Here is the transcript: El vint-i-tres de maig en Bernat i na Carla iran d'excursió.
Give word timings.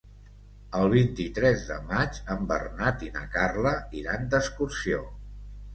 El 0.77 0.87
vint-i-tres 0.93 1.67
de 1.67 1.77
maig 1.91 2.19
en 2.37 2.49
Bernat 2.53 3.07
i 3.09 3.11
na 3.19 3.27
Carla 3.39 3.79
iran 4.03 4.29
d'excursió. 4.35 5.07